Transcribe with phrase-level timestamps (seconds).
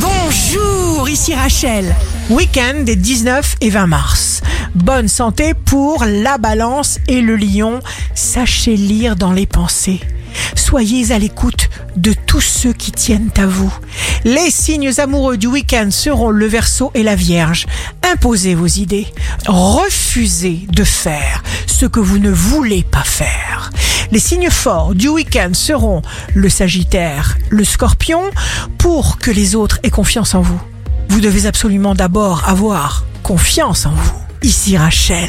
[0.00, 1.94] Bonjour, ici Rachel.
[2.30, 4.42] Week-end des 19 et 20 mars.
[4.74, 7.80] Bonne santé pour la balance et le lion.
[8.14, 10.00] Sachez lire dans les pensées.
[10.54, 13.72] Soyez à l'écoute de tous ceux qui tiennent à vous.
[14.24, 17.66] Les signes amoureux du week-end seront le Verseau et la Vierge.
[18.02, 19.08] Imposez vos idées.
[19.46, 23.70] Refusez de faire ce que vous ne voulez pas faire.
[24.10, 26.00] Les signes forts du week-end seront
[26.34, 28.22] le Sagittaire, le Scorpion,
[28.78, 30.60] pour que les autres aient confiance en vous.
[31.10, 34.12] Vous devez absolument d'abord avoir confiance en vous.
[34.42, 35.28] Ici Rachel.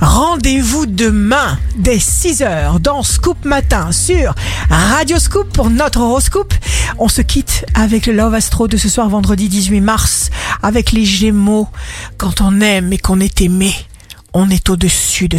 [0.00, 4.34] Rendez-vous demain dès 6h dans Scoop Matin sur
[4.68, 6.54] Radio Scoop pour notre horoscope.
[6.98, 10.30] On se quitte avec le Love Astro de ce soir vendredi 18 mars
[10.62, 11.68] avec les Gémeaux.
[12.16, 13.72] Quand on aime et qu'on est aimé,
[14.32, 15.38] on est au-dessus de